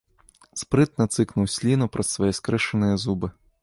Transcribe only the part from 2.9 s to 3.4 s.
зубы.